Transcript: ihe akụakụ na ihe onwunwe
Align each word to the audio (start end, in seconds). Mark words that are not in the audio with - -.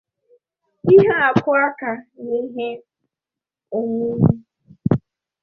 ihe 0.95 1.13
akụakụ 1.29 1.89
na 2.27 2.33
ihe 2.39 2.69
onwunwe 3.77 4.29